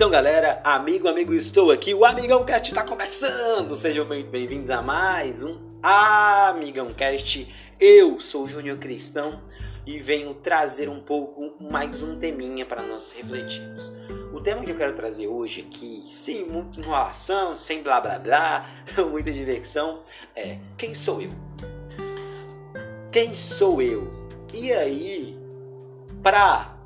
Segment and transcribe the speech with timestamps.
[0.00, 1.92] Então, galera, amigo, amigo, estou aqui.
[1.92, 3.76] O Amigão Cast está começando.
[3.76, 7.46] Sejam bem-vindos a mais um Amigão Cast.
[7.78, 9.42] Eu sou o Júnior Cristão
[9.86, 13.92] e venho trazer um pouco mais um teminha para nós refletirmos.
[14.32, 18.70] O tema que eu quero trazer hoje aqui, sem muita enrolação, sem blá blá blá,
[19.10, 20.00] muita diversão,
[20.34, 21.30] é quem sou eu?
[23.12, 24.10] Quem sou eu?
[24.54, 25.38] E aí,
[26.22, 26.79] para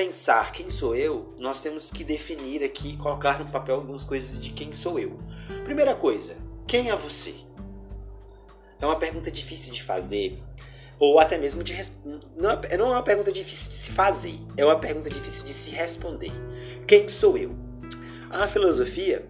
[0.00, 4.50] pensar quem sou eu, nós temos que definir aqui, colocar no papel algumas coisas de
[4.50, 5.18] quem sou eu.
[5.62, 6.36] Primeira coisa,
[6.66, 7.34] quem é você?
[8.80, 10.42] É uma pergunta difícil de fazer,
[10.98, 11.76] ou até mesmo de
[12.34, 15.52] não é, não é uma pergunta difícil de se fazer, é uma pergunta difícil de
[15.52, 16.32] se responder.
[16.86, 17.54] Quem sou eu?
[18.30, 19.28] A filosofia,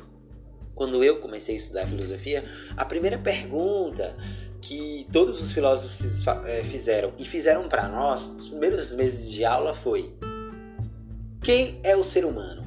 [0.77, 2.45] quando eu comecei a estudar filosofia,
[2.77, 4.17] a primeira pergunta
[4.63, 9.75] que todos os filósofos eh, fizeram e fizeram para nós nos primeiros meses de aula
[9.75, 10.15] foi
[11.43, 12.63] quem é o ser humano?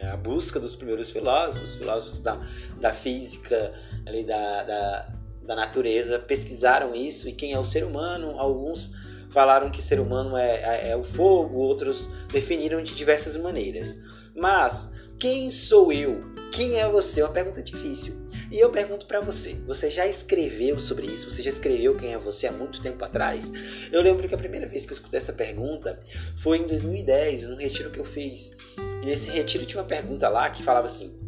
[0.00, 2.40] É a busca dos primeiros filósofos, filósofos da,
[2.80, 3.72] da física,
[4.04, 5.08] ali da, da,
[5.42, 8.34] da natureza, pesquisaram isso e quem é o ser humano.
[8.38, 8.92] Alguns
[9.30, 13.98] falaram que ser humano é, é, é o fogo, outros definiram de diversas maneiras.
[14.34, 16.31] Mas quem sou eu?
[16.52, 17.22] Quem é você?
[17.22, 18.14] É uma pergunta difícil.
[18.50, 21.30] E eu pergunto para você: você já escreveu sobre isso?
[21.30, 23.50] Você já escreveu quem é você há muito tempo atrás?
[23.90, 25.98] Eu lembro que a primeira vez que eu escutei essa pergunta
[26.36, 28.54] foi em 2010, num retiro que eu fiz.
[29.02, 31.18] E nesse retiro tinha uma pergunta lá que falava assim: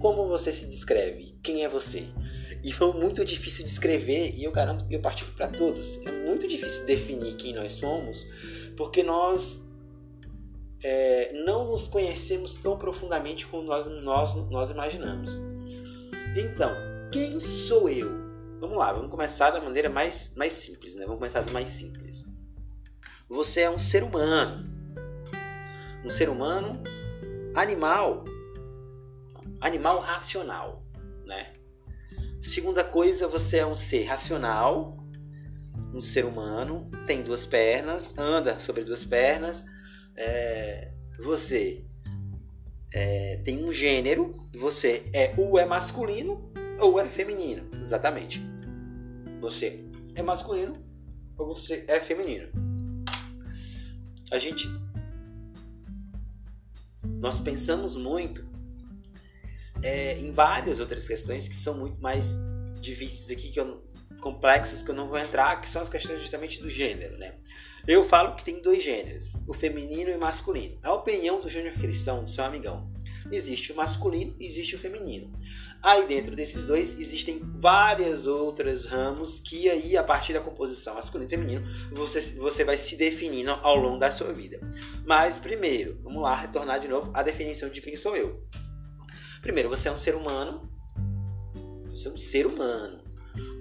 [0.00, 1.36] Como você se descreve?
[1.40, 2.08] Quem é você?
[2.64, 6.00] E foi muito difícil de escrever, e eu garanto que eu partilho para todos.
[6.04, 8.26] É muito difícil definir quem nós somos,
[8.76, 9.62] porque nós
[10.84, 15.40] é, não nos conhecemos tão profundamente como nós, nós, nós imaginamos.
[16.36, 16.70] Então,
[17.10, 18.10] quem sou eu?
[18.60, 21.04] Vamos lá, vamos começar da maneira mais, mais simples, né?
[21.06, 22.26] Vamos começar do mais simples.
[23.30, 24.70] Você é um ser humano.
[26.04, 26.82] Um ser humano
[27.54, 28.24] animal.
[29.62, 30.84] Animal racional,
[31.24, 31.54] né?
[32.42, 34.98] Segunda coisa, você é um ser racional,
[35.94, 39.64] um ser humano, tem duas pernas, anda sobre duas pernas,
[40.16, 41.84] é, você
[42.92, 48.42] é, tem um gênero, você é ou é masculino ou é feminino, exatamente.
[49.40, 50.74] Você é masculino
[51.36, 52.48] ou você é feminino.
[54.30, 54.68] A gente
[57.20, 58.44] nós pensamos muito
[59.82, 62.38] é, em várias outras questões que são muito mais
[62.80, 63.84] difíceis aqui, que eu,
[64.20, 67.34] complexas que eu não vou entrar, que são as questões justamente do gênero, né?
[67.86, 70.78] Eu falo que tem dois gêneros, o feminino e o masculino.
[70.82, 72.90] A opinião do Júnior Cristão, do seu amigão.
[73.30, 75.30] Existe o masculino e existe o feminino.
[75.82, 81.28] Aí dentro desses dois existem várias outras ramos que aí a partir da composição masculino
[81.28, 84.58] e feminino você, você vai se definindo ao longo da sua vida.
[85.04, 88.42] Mas primeiro, vamos lá retornar de novo à definição de quem sou eu.
[89.42, 90.70] Primeiro, você é um ser humano.
[91.90, 93.04] Você é um ser humano.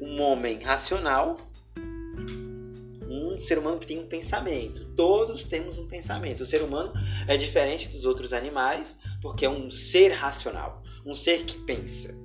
[0.02, 1.36] Um homem racional
[3.34, 4.86] um ser humano que tem um pensamento.
[4.96, 6.44] Todos temos um pensamento.
[6.44, 6.94] O ser humano
[7.28, 12.16] é diferente dos outros animais porque é um ser racional, um ser que pensa.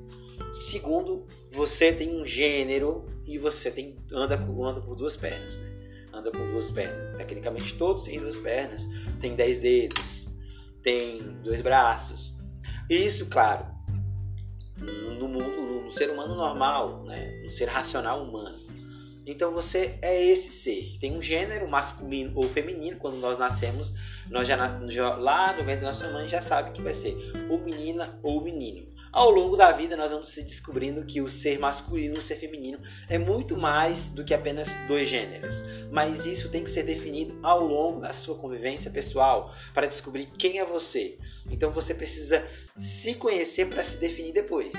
[0.52, 5.58] Segundo, você tem um gênero e você tem anda, anda por duas pernas.
[5.58, 5.68] Né?
[6.12, 7.10] Anda com duas pernas.
[7.10, 8.88] Tecnicamente, todos têm duas pernas.
[9.20, 10.28] Tem dez dedos,
[10.82, 12.34] tem dois braços.
[12.88, 13.66] Isso, claro,
[14.80, 17.40] no mundo, no ser humano normal, né?
[17.42, 18.58] no ser racional humano.
[19.30, 20.96] Então você é esse ser.
[20.98, 22.96] Tem um gênero masculino ou feminino.
[22.96, 23.92] Quando nós nascemos,
[24.30, 24.56] nós já,
[24.88, 27.14] já lá no ventre da nossa mãe já sabe que vai ser
[27.50, 28.86] ou menina ou menino.
[29.10, 32.36] Ao longo da vida, nós vamos se descobrindo que o ser masculino e o ser
[32.36, 35.64] feminino é muito mais do que apenas dois gêneros.
[35.90, 40.58] Mas isso tem que ser definido ao longo da sua convivência pessoal para descobrir quem
[40.58, 41.18] é você.
[41.50, 44.74] Então você precisa se conhecer para se definir depois.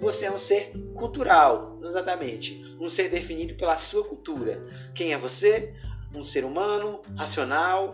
[0.00, 2.76] Você é um ser cultural, exatamente.
[2.80, 4.66] Um ser definido pela sua cultura.
[4.94, 5.74] Quem é você?
[6.14, 7.92] Um ser humano, racional,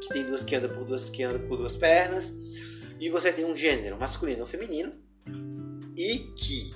[0.00, 2.34] que tem duas que anda por duas que anda por duas pernas,
[3.02, 4.92] e você tem um gênero masculino ou feminino,
[5.96, 6.72] e que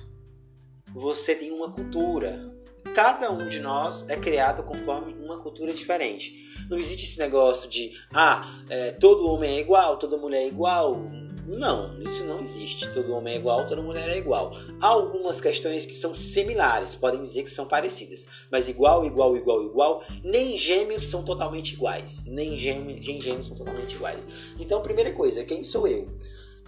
[0.91, 2.53] você tem uma cultura.
[2.93, 6.33] Cada um de nós é criado conforme uma cultura diferente.
[6.69, 11.09] Não existe esse negócio de ah, é, todo homem é igual, toda mulher é igual
[11.47, 12.91] não, isso não existe.
[12.91, 14.51] Todo homem é igual, toda mulher é igual.
[14.81, 19.63] Há algumas questões que são similares, podem dizer que são parecidas, mas igual, igual, igual,
[19.63, 22.25] igual, nem gêmeos são totalmente iguais.
[22.25, 24.27] Nem gêmeos, nem gêmeos são totalmente iguais.
[24.59, 26.09] Então, primeira coisa, quem sou eu?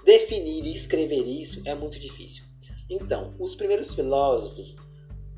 [0.05, 2.45] Definir e escrever isso é muito difícil.
[2.89, 4.77] Então, os primeiros filósofos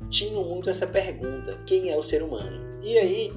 [0.08, 2.78] tinham muito essa pergunta: quem é o ser humano?
[2.82, 3.32] E aí,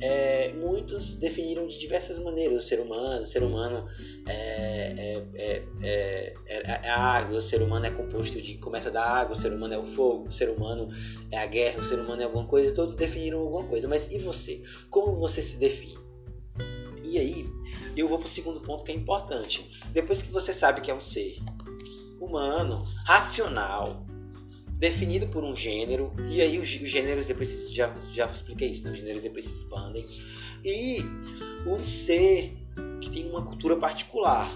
[0.00, 3.22] é, muitos definiram de diversas maneiras o ser humano.
[3.22, 3.88] O ser humano
[4.26, 8.58] é, é, é, é, a água, o ser humano é composto de.
[8.58, 10.88] começa da água, o ser humano é o fogo, o ser humano
[11.30, 12.74] é a guerra, o ser humano é alguma coisa.
[12.74, 13.88] Todos definiram alguma coisa.
[13.88, 14.62] Mas e você?
[14.90, 15.98] Como você se define?
[17.02, 17.46] E aí,
[17.96, 19.70] eu vou para o segundo ponto que é importante.
[19.92, 21.38] Depois que você sabe que é um ser
[22.20, 24.06] humano, racional,
[24.78, 28.90] definido por um gênero, e aí os, gêneros depois se, já, já expliquei isso, né?
[28.90, 30.04] os gêneros depois se expandem,
[30.64, 30.98] e
[31.66, 32.56] um ser
[33.00, 34.50] que tem uma cultura particular.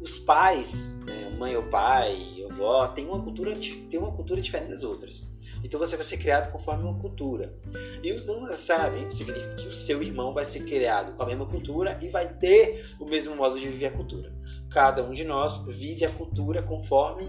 [0.00, 3.54] Os pais, né, mãe ou pai, avó, tem uma cultura,
[3.88, 5.30] tem uma cultura diferente das outras.
[5.64, 7.54] Então você vai ser criado conforme uma cultura.
[8.02, 11.98] E não necessariamente significa que o seu irmão vai ser criado com a mesma cultura
[12.02, 14.32] e vai ter o mesmo modo de viver a cultura.
[14.70, 17.28] Cada um de nós vive a cultura conforme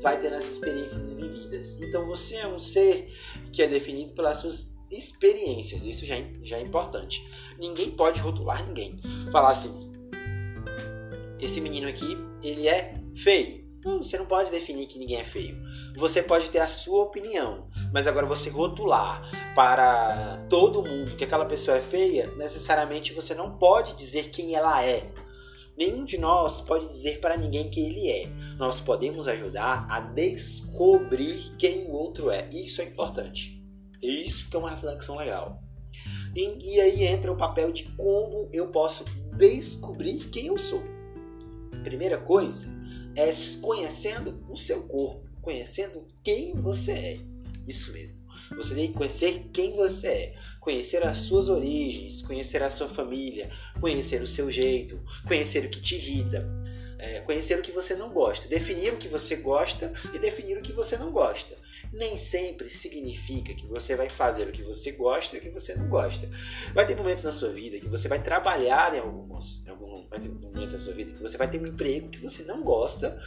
[0.00, 1.80] vai ter as experiências vividas.
[1.80, 3.12] Então você é um ser
[3.52, 5.84] que é definido pelas suas experiências.
[5.84, 7.26] Isso já é, já é importante.
[7.58, 8.98] Ninguém pode rotular ninguém.
[9.30, 9.72] Falar assim:
[11.40, 13.64] esse menino aqui, ele é feio.
[13.84, 15.62] Não, você não pode definir que ninguém é feio.
[15.96, 19.22] Você pode ter a sua opinião, mas agora você rotular
[19.54, 24.84] para todo mundo que aquela pessoa é feia, necessariamente você não pode dizer quem ela
[24.84, 25.12] é.
[25.78, 28.26] Nenhum de nós pode dizer para ninguém que ele é.
[28.56, 32.48] Nós podemos ajudar a descobrir quem o outro é.
[32.50, 33.64] Isso é importante.
[34.02, 35.62] Isso que é uma reflexão legal.
[36.34, 39.04] E, e aí entra o papel de como eu posso
[39.36, 40.82] descobrir quem eu sou.
[41.84, 42.66] Primeira coisa
[43.14, 47.33] é conhecendo o seu corpo, conhecendo quem você é.
[47.66, 48.24] Isso mesmo.
[48.56, 53.50] Você tem que conhecer quem você é, conhecer as suas origens, conhecer a sua família,
[53.80, 56.46] conhecer o seu jeito, conhecer o que te irrita,
[56.98, 60.62] é, conhecer o que você não gosta, definir o que você gosta e definir o
[60.62, 61.54] que você não gosta.
[61.92, 65.74] Nem sempre significa que você vai fazer o que você gosta e o que você
[65.74, 66.28] não gosta.
[66.74, 69.74] Vai ter momentos na sua vida que você vai trabalhar em alguns, em
[70.08, 72.62] vai ter momentos na sua vida que você vai ter um emprego que você não
[72.62, 73.20] gosta,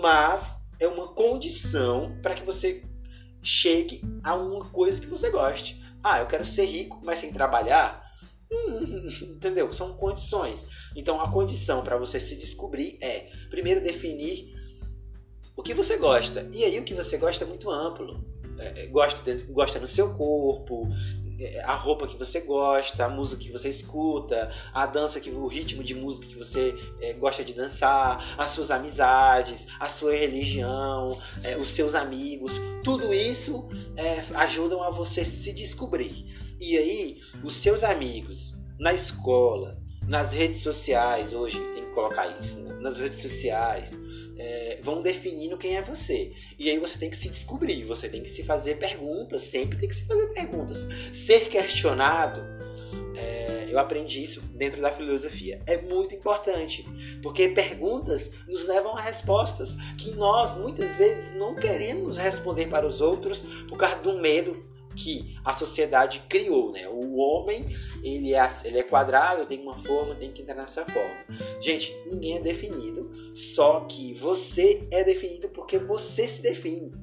[0.00, 2.82] mas é uma condição para que você
[3.42, 5.82] chegue a uma coisa que você goste.
[6.02, 8.02] Ah, eu quero ser rico, mas sem trabalhar.
[8.50, 9.72] Hum, entendeu?
[9.72, 10.66] São condições.
[10.94, 14.52] Então a condição para você se descobrir é primeiro definir
[15.56, 16.48] o que você gosta.
[16.52, 18.24] E aí o que você gosta é muito amplo.
[18.58, 20.88] É, é gosta, gosta no seu corpo,
[21.64, 25.82] a roupa que você gosta, a música que você escuta, a dança que o ritmo
[25.82, 31.56] de música que você é, gosta de dançar, as suas amizades, a sua religião, é,
[31.56, 36.26] os seus amigos, tudo isso é, ajudam a você se descobrir.
[36.60, 42.58] E aí, os seus amigos na escola, nas redes sociais, hoje tem que colocar isso,
[42.58, 42.72] né?
[42.80, 43.96] nas redes sociais,
[44.36, 46.32] é, vão definindo quem é você.
[46.58, 49.88] E aí você tem que se descobrir, você tem que se fazer perguntas, sempre tem
[49.88, 50.86] que se fazer perguntas.
[51.12, 52.40] Ser questionado,
[53.16, 56.84] é, eu aprendi isso dentro da filosofia, é muito importante,
[57.22, 63.00] porque perguntas nos levam a respostas que nós muitas vezes não queremos responder para os
[63.00, 63.38] outros
[63.68, 66.88] por causa do medo que a sociedade criou, né?
[66.88, 67.66] O homem,
[68.02, 71.24] ele é, ele é quadrado, tem uma forma, tem que entrar nessa forma.
[71.60, 76.94] Gente, ninguém é definido, só que você é definido porque você se define.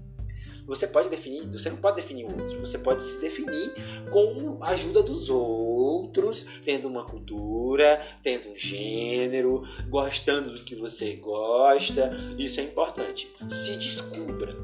[0.69, 3.74] Você pode definir, você não pode definir o outro, você pode se definir
[4.12, 11.16] com a ajuda dos outros, tendo uma cultura, tendo um gênero, gostando do que você
[11.16, 12.16] gosta.
[12.37, 13.33] Isso é importante.
[13.49, 14.56] Se descubra,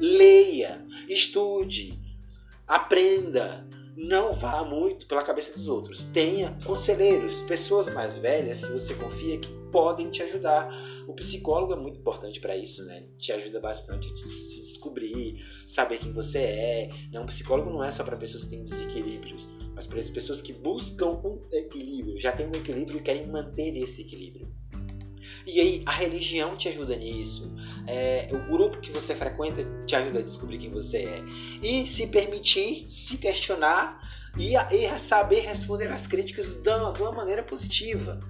[0.00, 2.01] leia, estude,
[2.72, 3.68] Aprenda.
[3.94, 6.06] Não vá muito pela cabeça dos outros.
[6.06, 10.74] Tenha conselheiros, pessoas mais velhas que você confia que podem te ajudar.
[11.06, 13.04] O psicólogo é muito importante para isso, né?
[13.18, 16.90] Te ajuda bastante a se descobrir, saber quem você é.
[17.12, 17.20] Né?
[17.20, 20.54] Um psicólogo não é só para pessoas que têm desequilíbrios, mas para as pessoas que
[20.54, 24.50] buscam um equilíbrio, já têm um equilíbrio e querem manter esse equilíbrio.
[25.46, 27.52] E aí a religião te ajuda nisso,
[27.86, 31.24] é, o grupo que você frequenta te ajuda a descobrir quem você é.
[31.62, 34.00] E se permitir, se questionar
[34.38, 38.20] e, e saber responder às críticas de uma maneira positiva.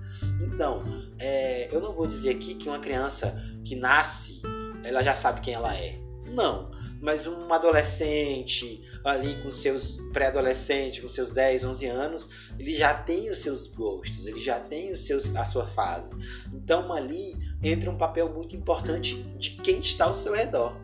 [0.42, 0.84] Então,
[1.18, 4.42] é, eu não vou dizer aqui que uma criança que nasce,
[4.82, 5.98] ela já sabe quem ela é.
[6.26, 6.71] Não
[7.02, 12.28] mas um adolescente ali com seus pré-adolescentes, com seus 10, 11 anos,
[12.58, 16.14] ele já tem os seus gostos, ele já tem os seus, a sua fase.
[16.52, 20.80] Então ali entra um papel muito importante de quem está ao seu redor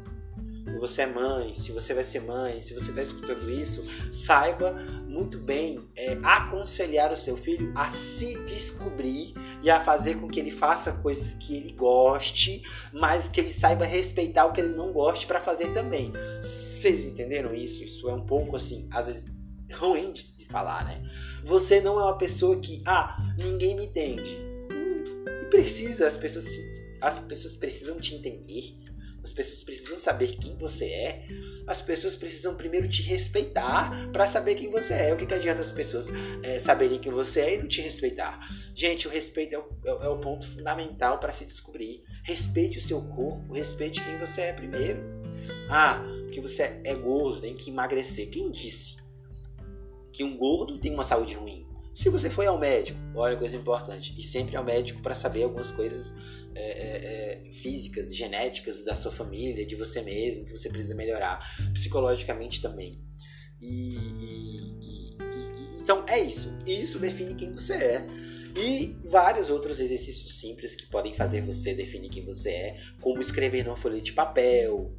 [0.69, 3.83] se você é mãe, se você vai ser mãe, se você está escutando isso,
[4.13, 4.77] saiba
[5.19, 9.35] muito bem é, aconselhar o seu filho a se descobrir
[9.65, 13.85] e a fazer com que ele faça coisas que ele goste, mas que ele saiba
[13.85, 16.13] respeitar o que ele não goste para fazer também.
[16.41, 17.83] Vocês entenderam isso?
[17.83, 19.33] Isso é um pouco assim, às vezes
[19.75, 21.03] ruim de se falar, né?
[21.45, 24.39] Você não é uma pessoa que, ah, ninguém me entende.
[25.43, 26.47] E precisa, as pessoas,
[27.01, 28.73] as pessoas precisam te entender.
[29.29, 31.27] As pessoas precisam saber quem você é.
[31.67, 35.13] As pessoas precisam primeiro te respeitar para saber quem você é.
[35.13, 36.09] O que, que adianta as pessoas
[36.43, 38.41] é, saberem quem você é e não te respeitar?
[38.75, 42.03] Gente, o respeito é o, é, é o ponto fundamental para se descobrir.
[42.25, 45.03] Respeite o seu corpo, respeite quem você é primeiro.
[45.69, 48.31] Ah, que você é gordo, tem que emagrecer.
[48.31, 48.97] Quem disse
[50.11, 51.68] que um gordo tem uma saúde ruim?
[51.99, 55.73] Se você foi ao médico, olha coisa importante, e sempre ao médico para saber algumas
[55.73, 56.15] coisas
[56.55, 61.45] é, é, é, físicas, genéticas da sua família, de você mesmo, que você precisa melhorar,
[61.75, 63.03] psicologicamente também.
[63.61, 66.57] E, e, e, então é isso.
[66.65, 68.07] Isso define quem você é.
[68.57, 73.65] E vários outros exercícios simples que podem fazer você definir quem você é, como escrever
[73.65, 74.97] numa folha de papel,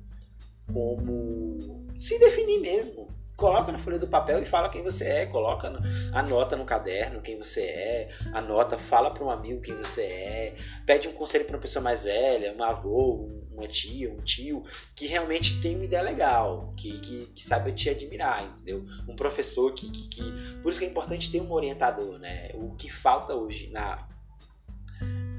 [0.73, 3.07] como se definir mesmo
[3.39, 5.71] coloca na folha do papel e fala quem você é, coloca,
[6.13, 10.55] anota no caderno quem você é, anota, fala para um amigo quem você é,
[10.85, 14.63] pede um conselho para uma pessoa mais velha, um avô, uma tia, um tio,
[14.95, 18.85] que realmente tem uma ideia legal, que, que, que sabe te admirar, entendeu?
[19.07, 20.23] Um professor que, que, que.
[20.61, 22.51] Por isso que é importante ter um orientador, né?
[22.53, 24.07] O que falta hoje na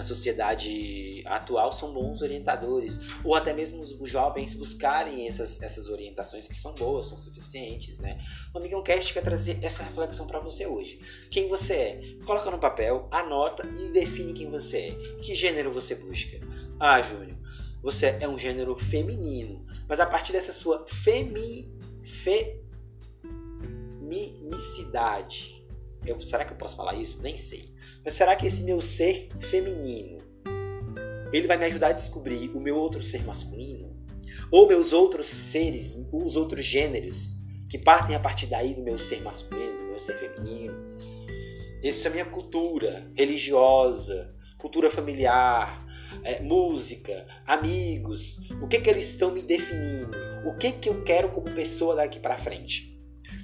[0.01, 6.49] na sociedade atual são bons orientadores, ou até mesmo os jovens buscarem essas, essas orientações
[6.49, 8.19] que são boas, são suficientes, né?
[8.55, 10.99] O Amigão Cast quer trazer essa reflexão para você hoje.
[11.31, 12.01] Quem você é?
[12.25, 14.93] Coloca no papel, anota e define quem você é.
[15.21, 16.41] Que gênero você busca?
[16.81, 17.37] Ah, Júnior,
[17.83, 21.71] você é um gênero feminino, mas a partir dessa sua femi,
[24.09, 25.60] feminicidade,
[26.05, 27.21] eu, será que eu posso falar isso?
[27.23, 27.73] Nem sei.
[28.05, 30.19] Mas será que esse meu ser feminino,
[31.33, 33.91] ele vai me ajudar a descobrir o meu outro ser masculino?
[34.51, 37.37] Ou meus outros seres, os outros gêneros,
[37.69, 40.75] que partem a partir daí do meu ser masculino, do meu ser feminino?
[41.83, 45.79] Essa é minha cultura religiosa, cultura familiar,
[46.25, 50.11] é, música, amigos, o que que eles estão me definindo?
[50.45, 52.90] O que que eu quero como pessoa daqui para frente?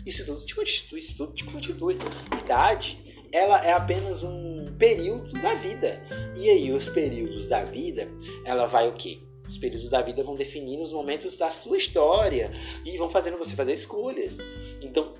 [0.05, 1.97] Isso tudo te constitui, isso tudo te constitui.
[2.43, 2.99] Idade,
[3.33, 6.03] ela é apenas um período da vida.
[6.37, 8.09] E aí, os períodos da vida,
[8.45, 9.21] ela vai o quê?
[9.47, 12.51] Os períodos da vida vão definindo os momentos da sua história
[12.85, 14.39] e vão fazendo você fazer escolhas.
[14.81, 15.15] Então,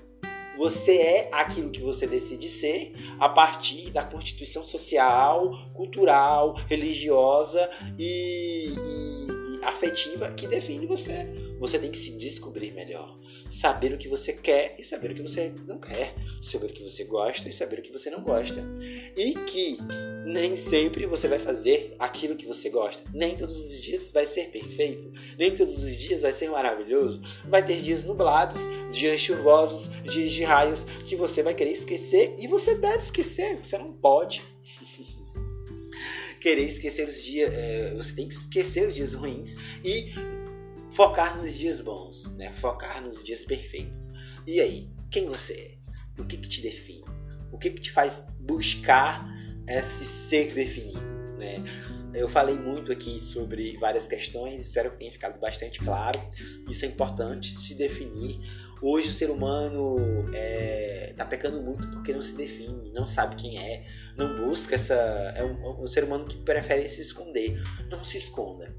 [0.57, 8.69] você é aquilo que você decide ser a partir da constituição social, cultural, religiosa e,
[8.69, 11.46] e, e afetiva que define você.
[11.59, 13.17] Você tem que se descobrir melhor.
[13.49, 16.13] Saber o que você quer e saber o que você não quer.
[16.41, 18.63] Saber o que você gosta e saber o que você não gosta.
[19.15, 19.77] E que
[20.25, 23.03] nem sempre você vai fazer aquilo que você gosta.
[23.13, 25.11] Nem todos os dias vai ser perfeito.
[25.37, 27.21] Nem todos os dias vai ser maravilhoso.
[27.45, 28.61] Vai ter dias nublados,
[28.91, 33.57] dias chuvosos, dias de raios que você vai querer esquecer e você deve esquecer.
[33.63, 34.43] Você não pode.
[36.39, 40.11] querer esquecer os dias, é, você tem que esquecer os dias ruins e
[40.97, 42.51] focar nos dias bons, né?
[42.53, 44.11] Focar nos dias perfeitos.
[44.47, 46.19] E aí, quem você é?
[46.19, 47.05] O que, que te define?
[47.51, 49.23] O que, que te faz buscar
[49.67, 51.63] esse ser definido, né?
[52.15, 56.19] Eu falei muito aqui sobre várias questões, espero que tenha ficado bastante claro.
[56.67, 58.39] Isso é importante, se definir.
[58.81, 63.35] Hoje o ser humano está é, tá pecando muito porque não se define, não sabe
[63.35, 63.85] quem é,
[64.17, 64.95] não busca essa.
[65.35, 67.61] É um, um ser humano que prefere se esconder.
[67.87, 68.75] Não se esconda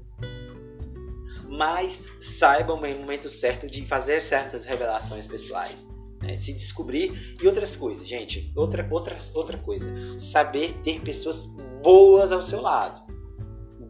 [1.49, 5.89] mas saiba o momento certo de fazer certas revelações pessoais.
[6.21, 6.37] Né?
[6.37, 8.51] Se descobrir e outras coisas, gente.
[8.55, 9.89] Outra, outra, outra coisa.
[10.19, 11.43] Saber ter pessoas
[11.81, 13.01] boas ao seu lado.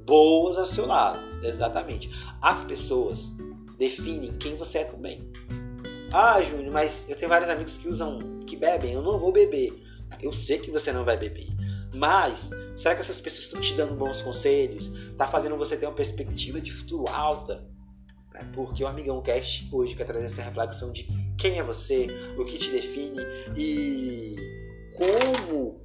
[0.06, 1.20] Boas ao seu lado.
[1.44, 2.10] Exatamente.
[2.42, 3.34] As pessoas
[3.78, 5.30] definem quem você é também.
[6.12, 9.84] Ah, Júnior, mas eu tenho vários amigos que usam, que bebem, eu não vou beber.
[10.22, 11.48] Eu sei que você não vai beber.
[11.94, 14.92] Mas, será que essas pessoas estão te dando bons conselhos?
[15.18, 17.68] Tá fazendo você ter uma perspectiva de futuro alta?
[18.34, 18.50] Né?
[18.54, 22.58] Porque o Amigão Cast hoje quer trazer essa reflexão de quem é você, o que
[22.58, 23.22] te define
[23.58, 24.36] e
[24.96, 25.82] como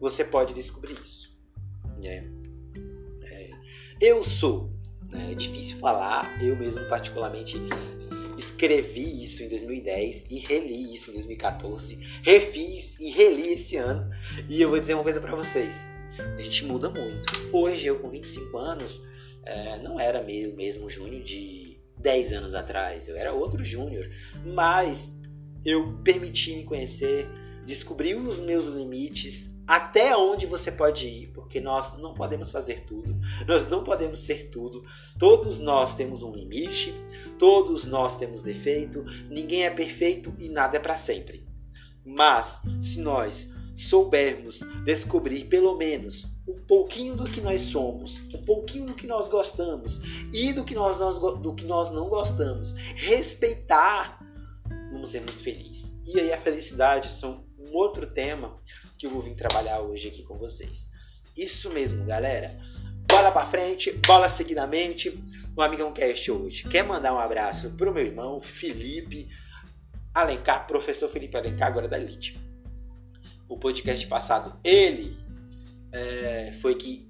[0.00, 1.34] você pode descobrir isso.
[2.02, 2.24] É,
[3.24, 3.50] é,
[4.00, 4.70] eu sou,
[5.10, 5.32] né?
[5.32, 7.58] é difícil falar, eu mesmo particularmente
[8.44, 14.10] escrevi isso em 2010 e reli isso em 2014, refiz e reli esse ano.
[14.48, 15.84] E eu vou dizer uma coisa para vocês:
[16.18, 17.26] a gente muda muito.
[17.52, 19.02] Hoje, eu com 25 anos,
[19.44, 24.10] é, não era meio mesmo Júnior de 10 anos atrás, eu era outro Júnior,
[24.44, 25.14] mas
[25.64, 27.26] eu permiti me conhecer,
[27.64, 33.18] descobri os meus limites, até onde você pode ir, porque nós não podemos fazer tudo,
[33.46, 34.82] nós não podemos ser tudo.
[35.18, 36.94] Todos nós temos um limite,
[37.38, 41.46] todos nós temos defeito, ninguém é perfeito e nada é para sempre.
[42.04, 48.86] Mas se nós soubermos descobrir pelo menos um pouquinho do que nós somos, um pouquinho
[48.86, 50.00] do que nós gostamos
[50.32, 54.20] e do que nós, nós do que nós não gostamos, respeitar,
[54.92, 55.98] vamos ser muito felizes.
[56.06, 58.60] E aí a felicidade são um outro tema
[59.04, 60.88] que eu vou vir trabalhar hoje aqui com vocês.
[61.36, 62.58] Isso mesmo, galera.
[63.06, 65.10] Bola pra frente, bola seguidamente
[65.54, 66.66] no Amigão Cast hoje.
[66.70, 69.28] Quer mandar um abraço pro meu irmão Felipe
[70.14, 72.40] Alencar, professor Felipe Alencar, agora da Elite.
[73.46, 75.14] O podcast passado, ele
[75.92, 77.06] é, foi que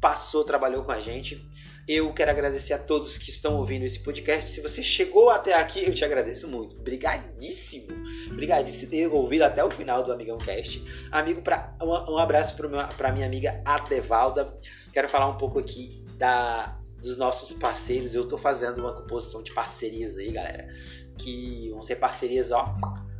[0.00, 1.48] passou, trabalhou com a gente.
[1.88, 4.50] Eu quero agradecer a todos que estão ouvindo esse podcast.
[4.50, 6.74] Se você chegou até aqui, eu te agradeço muito.
[6.76, 7.86] Obrigadíssimo.
[8.28, 10.82] Obrigadíssimo ter ouvido até o final do Amigão Cast.
[11.12, 14.58] Amigo, pra, um, um abraço para minha amiga Adevalda.
[14.92, 18.16] Quero falar um pouco aqui da, dos nossos parceiros.
[18.16, 20.68] Eu estou fazendo uma composição de parcerias aí, galera.
[21.16, 22.76] Que vão ser parcerias, ó,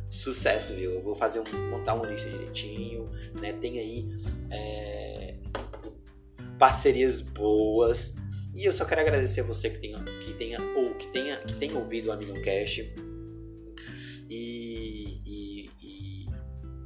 [0.09, 0.91] sucesso, viu?
[0.91, 3.09] Eu vou fazer um, montar uma lista direitinho,
[3.39, 3.53] né?
[3.53, 4.09] Tem aí
[4.51, 5.35] é,
[6.59, 8.13] parcerias boas.
[8.57, 11.77] E eu só quero agradecer você que tenha, que tenha ou que tenha, que tenha
[11.77, 12.91] ouvido o Amigão Cast.
[14.27, 16.29] E, e, e,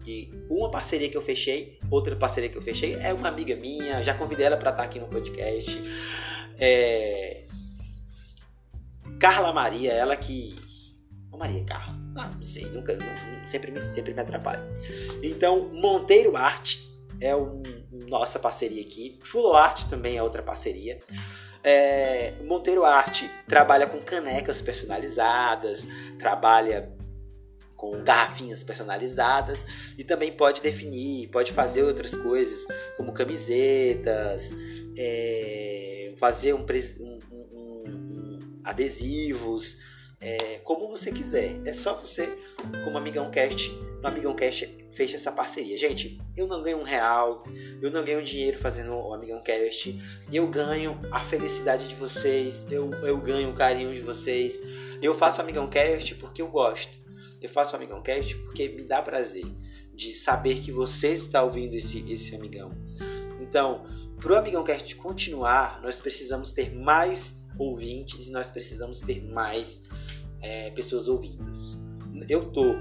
[0.05, 4.03] e, uma parceria que eu fechei, outra parceria que eu fechei é uma amiga minha,
[4.03, 5.81] já convidei ela para estar aqui no podcast.
[6.59, 7.45] É,
[9.17, 10.53] Carla Maria, ela que.
[11.31, 11.95] Maria Carla.
[12.17, 12.97] Ah, não sei, nunca,
[13.45, 14.61] sempre, me, sempre me atrapalha.
[15.23, 16.85] Então, Monteiro Arte
[17.21, 17.63] é um,
[18.09, 19.17] nossa parceria aqui.
[19.23, 20.99] Fulo Arte também é outra parceria.
[21.63, 25.87] É, Monteiro Arte trabalha com canecas personalizadas,
[26.17, 26.91] trabalha
[27.75, 29.65] com garrafinhas personalizadas
[29.97, 34.55] e também pode definir, pode fazer outras coisas como camisetas,
[34.95, 39.79] é, fazer um, um, um, adesivos,
[40.19, 41.59] é, como você quiser.
[41.65, 42.37] É só você,
[42.83, 45.77] como Amigão Cast, no Amigão Cast, fecha essa parceria.
[45.77, 47.43] Gente, eu não ganho um real,
[47.81, 52.91] eu não ganho dinheiro fazendo o Amigão Cast, eu ganho a felicidade de vocês, eu,
[53.03, 54.61] eu ganho o carinho de vocês.
[55.01, 56.99] Eu faço o Amigão Cast porque eu gosto.
[57.41, 59.45] Eu faço o Amigão Cast porque me dá prazer
[59.93, 62.71] de saber que você está ouvindo esse, esse Amigão.
[63.39, 63.85] Então,
[64.19, 69.83] para o Amigão Cast continuar, nós precisamos ter mais ouvintes e nós precisamos ter mais
[70.41, 71.51] é, pessoas ouvindo.
[72.29, 72.75] Eu tô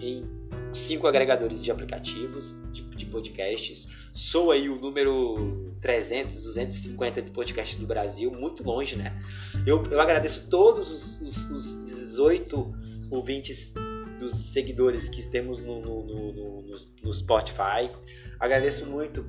[0.00, 0.24] em
[0.72, 3.88] cinco agregadores de aplicativos de, de, podcasts.
[4.12, 9.20] Sou aí o número 300, 250 de podcasts do Brasil, muito longe, né?
[9.66, 12.74] Eu, eu agradeço todos os, os, os 18
[13.10, 13.72] ouvintes
[14.18, 17.90] dos seguidores que temos no, no, no, no, no Spotify.
[18.38, 19.24] Agradeço muito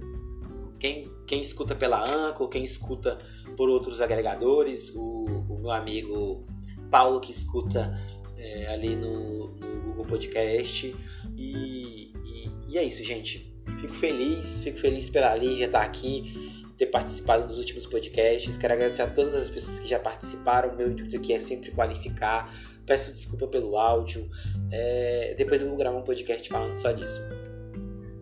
[0.80, 3.20] quem, quem escuta pela Anchor, quem escuta
[3.56, 6.44] por outros agregadores, o, o meu amigo
[6.92, 8.00] Paulo que escuta
[8.46, 10.96] é, ali no, no, Google Podcast.
[11.36, 13.54] E, e, e, é isso, gente.
[13.80, 18.58] Fico feliz, fico feliz pela Lígia estar aqui, ter participado dos últimos podcasts.
[18.58, 20.76] Quero agradecer a todas as pessoas que já participaram.
[20.76, 22.56] Meu intuito aqui é sempre qualificar.
[22.86, 24.30] Peço desculpa pelo áudio.
[24.72, 27.20] É, depois eu vou gravar um podcast falando só disso.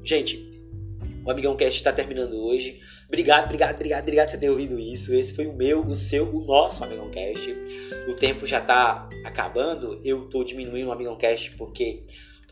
[0.04, 0.53] Gente,
[1.26, 2.82] o Amigão Cast está terminando hoje.
[3.08, 5.14] Obrigado, obrigado, obrigado, obrigado por você ter ouvido isso.
[5.14, 7.56] Esse foi o meu, o seu, o nosso Amigão Cast.
[8.08, 10.02] O tempo já está acabando.
[10.04, 12.04] Eu estou diminuindo o Amigão Cast porque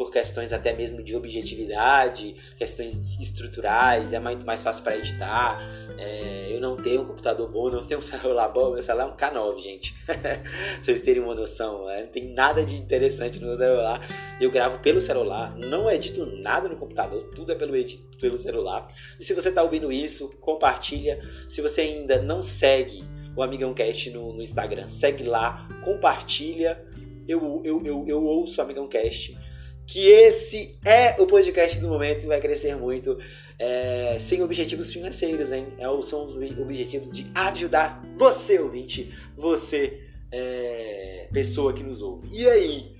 [0.01, 5.61] por questões até mesmo de objetividade, questões estruturais, é muito mais fácil para editar.
[5.95, 9.11] É, eu não tenho um computador bom, não tenho um celular bom, meu celular é
[9.11, 9.93] um K9, gente.
[10.81, 14.03] Vocês terem uma noção, é, não tem nada de interessante no meu celular.
[14.41, 17.73] Eu gravo pelo celular, não edito nada no computador, tudo é pelo,
[18.19, 18.87] pelo celular.
[19.19, 21.21] E se você está ouvindo isso, compartilha.
[21.47, 23.03] Se você ainda não segue
[23.35, 26.83] o Amigão Cast no, no Instagram, segue lá, compartilha.
[27.27, 29.37] Eu, eu, eu, eu ouço o Amigão Cast
[29.85, 33.17] que esse é o podcast do momento e vai crescer muito
[33.59, 35.67] é, sem objetivos financeiros, hein?
[35.77, 42.27] É, são os objetivos de ajudar você, ouvinte, você, é, pessoa que nos ouve.
[42.31, 42.95] E aí,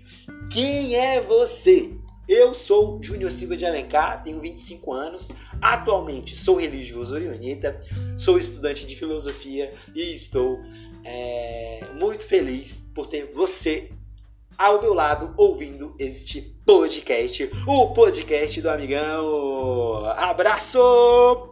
[0.51, 1.91] quem é você?
[2.27, 5.29] Eu sou Júnior Silva de Alencar, tenho 25 anos,
[5.61, 7.79] atualmente sou religioso orionita,
[8.17, 10.59] sou estudante de filosofia e estou
[11.03, 13.89] é, muito feliz por ter você
[14.61, 20.05] ao meu lado ouvindo este podcast, o podcast do amigão.
[20.15, 21.50] Abraço!